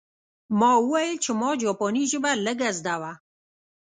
ما 0.59 0.71
وویل 0.83 1.15
چې 1.23 1.31
ما 1.41 1.49
جاپاني 1.63 2.03
ژبه 2.11 2.31
لږه 2.45 2.69
زده 2.77 2.95
وه 3.01 3.11